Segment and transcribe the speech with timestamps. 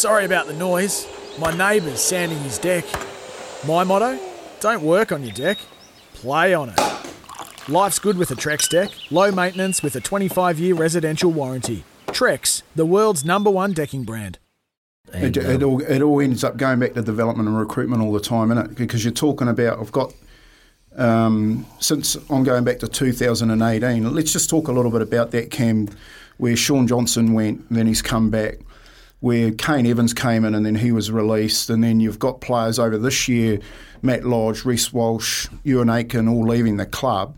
[0.00, 1.06] Sorry about the noise.
[1.38, 2.86] My neighbour's sanding his deck.
[3.66, 4.18] My motto?
[4.60, 5.58] Don't work on your deck,
[6.14, 6.80] play on it.
[7.68, 8.88] Life's good with a Trex deck.
[9.10, 11.84] Low maintenance with a 25 year residential warranty.
[12.06, 14.38] Trex, the world's number one decking brand.
[15.12, 18.20] It, it, all, it all ends up going back to development and recruitment all the
[18.20, 18.76] time, innit?
[18.76, 20.14] Because you're talking about, I've got,
[20.96, 25.50] um, since I'm going back to 2018, let's just talk a little bit about that,
[25.50, 25.90] Cam,
[26.38, 28.60] where Shaun Johnson went, then he's come back,
[29.20, 32.78] where Kane Evans came in and then he was released, and then you've got players
[32.78, 33.60] over this year,
[34.02, 37.36] Matt Lodge, Reece Walsh, Euan Aitken, all leaving the club.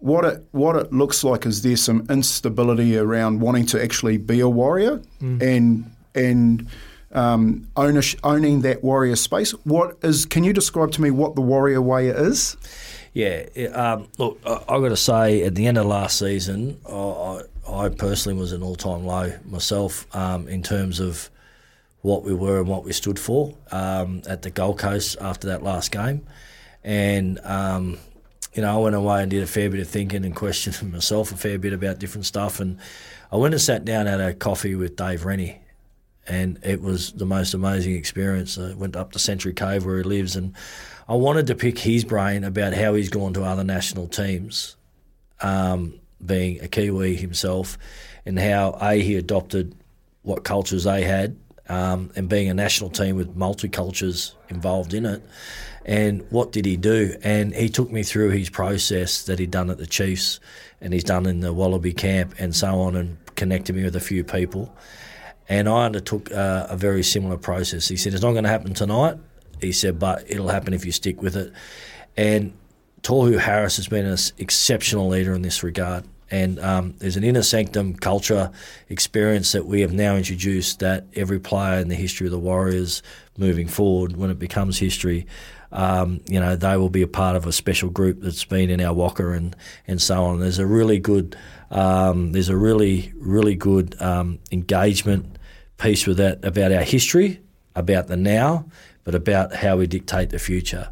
[0.00, 4.40] What it what it looks like is there's some instability around wanting to actually be
[4.40, 6.68] a warrior and and
[7.12, 9.52] um, ownish, owning that warrior space.
[9.64, 10.26] What is?
[10.26, 12.56] Can you describe to me what the warrior way is?
[13.14, 16.78] Yeah, it- um, look, I, I got to say, at the end of last season,
[16.86, 17.40] I,
[17.76, 21.30] I, personally was an all-time low myself um, in terms of
[22.02, 25.62] what we were and what we stood for um, at the Gold Coast after that
[25.62, 26.26] last game,
[26.84, 27.98] and um,
[28.54, 31.30] you know, I went away and did a fair bit of thinking and questioning myself
[31.30, 32.78] a fair bit about different stuff, and
[33.30, 35.60] I went and sat down at a coffee with Dave Rennie,
[36.26, 38.58] and it was the most amazing experience.
[38.58, 40.54] I went up to Sanctuary Cove where he lives, and
[41.08, 44.76] I wanted to pick his brain about how he's gone to other national teams,
[45.40, 47.78] um, being a Kiwi himself,
[48.24, 49.74] and how a he adopted
[50.22, 51.36] what cultures they had,
[51.68, 55.22] um, and being a national team with multicultures involved in it.
[55.84, 57.16] And what did he do?
[57.22, 60.40] And he took me through his process that he'd done at the Chiefs
[60.80, 64.00] and he's done in the Wallaby camp and so on, and connected me with a
[64.00, 64.74] few people.
[65.48, 67.88] And I undertook uh, a very similar process.
[67.88, 69.16] He said, It's not going to happen tonight.
[69.60, 71.52] He said, But it'll happen if you stick with it.
[72.16, 72.52] And
[73.06, 76.02] Tohu Harris has been an exceptional leader in this regard.
[76.28, 78.50] And um, there's an inner sanctum culture
[78.88, 83.04] experience that we have now introduced that every player in the history of the Warriors
[83.38, 85.24] moving forward, when it becomes history,
[85.70, 88.80] um, you know, they will be a part of a special group that's been in
[88.80, 89.54] our waka and,
[89.86, 90.40] and so on.
[90.40, 91.36] There's a really good,
[91.70, 95.38] um, there's a really, really good um, engagement
[95.78, 97.40] piece with that about our history,
[97.76, 98.64] about the now,
[99.04, 100.88] but about how we dictate the future.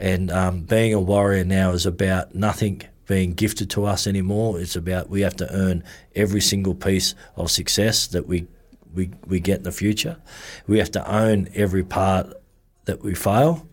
[0.00, 4.58] And um, being a warrior now is about nothing being gifted to us anymore.
[4.58, 5.84] It's about we have to earn
[6.14, 8.46] every single piece of success that we,
[8.94, 10.16] we, we get in the future.
[10.66, 12.32] We have to own every part
[12.86, 13.68] that we fail.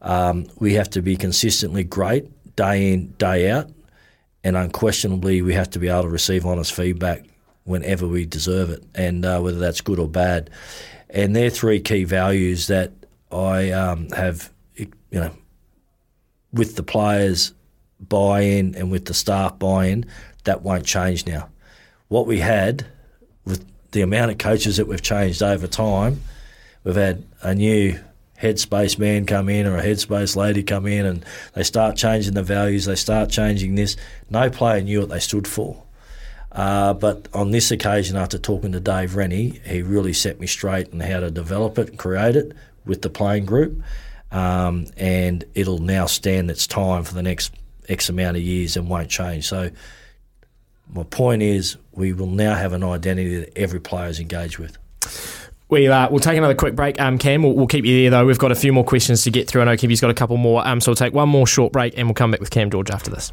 [0.00, 3.68] Um, we have to be consistently great day in, day out.
[4.44, 7.26] And unquestionably, we have to be able to receive honest feedback
[7.64, 10.48] whenever we deserve it, and uh, whether that's good or bad.
[11.10, 12.92] And they're three key values that
[13.30, 15.32] I um, have, you know,
[16.52, 17.52] with the players
[18.00, 20.04] buy in and with the staff buy in,
[20.44, 21.48] that won't change now.
[22.08, 22.86] What we had
[23.44, 26.20] with the amount of coaches that we've changed over time,
[26.84, 27.98] we've had a new
[28.40, 32.42] headspace man come in or a headspace lady come in and they start changing the
[32.42, 33.96] values, they start changing this.
[34.30, 35.82] No player knew what they stood for.
[36.52, 40.92] Uh, but on this occasion, after talking to Dave Rennie, he really set me straight
[40.92, 42.52] on how to develop it and create it
[42.84, 43.82] with the playing group.
[44.30, 47.52] Um, and it'll now stand its time for the next
[47.88, 49.46] X amount of years and won't change.
[49.46, 49.70] So,
[50.92, 54.76] my point is, we will now have an identity that every player is engaged with.
[55.68, 57.42] We, uh, we'll take another quick break, um, Cam.
[57.42, 58.26] We'll, we'll keep you there, though.
[58.26, 59.62] We've got a few more questions to get through.
[59.62, 61.98] I know Kiwi's got a couple more, um, so we'll take one more short break
[61.98, 63.32] and we'll come back with Cam George after this.